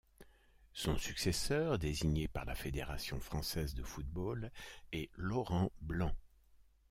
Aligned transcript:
Son 0.73 0.97
successeur, 0.97 1.77
désigné 1.77 2.27
par 2.27 2.43
la 2.45 2.55
Fédération 2.55 3.19
française 3.19 3.75
de 3.75 3.83
football, 3.83 4.51
est 4.93 5.11
Laurent 5.13 5.71
Blanc. 5.81 6.15